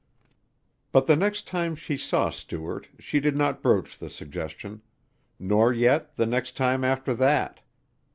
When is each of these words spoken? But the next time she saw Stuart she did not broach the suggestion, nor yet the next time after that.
But 0.91 1.05
the 1.05 1.15
next 1.15 1.45
time 1.47 1.75
she 1.75 1.95
saw 1.95 2.31
Stuart 2.31 2.87
she 2.97 3.19
did 3.19 3.37
not 3.37 3.61
broach 3.61 3.99
the 3.99 4.09
suggestion, 4.09 4.81
nor 5.37 5.71
yet 5.71 6.15
the 6.15 6.25
next 6.25 6.57
time 6.57 6.83
after 6.83 7.13
that. 7.13 7.59